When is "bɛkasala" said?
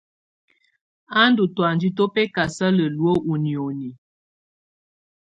2.13-2.85